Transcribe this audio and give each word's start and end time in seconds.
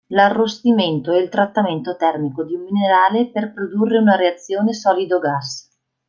L'arrostimento 0.07 1.11
è 1.11 1.19
il 1.19 1.29
trattamento 1.29 1.95
termico 1.95 2.43
di 2.43 2.55
un 2.55 2.63
minerale 2.63 3.29
per 3.29 3.53
produrre 3.53 3.99
una 3.99 4.15
reazione 4.15 4.73
solido-gas. 4.73 5.69